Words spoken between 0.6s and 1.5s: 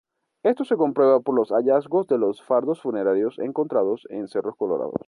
se comprueba por